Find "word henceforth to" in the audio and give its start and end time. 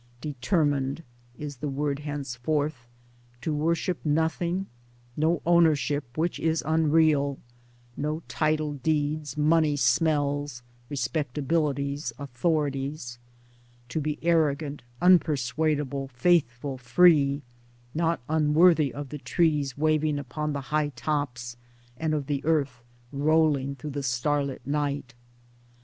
1.69-3.53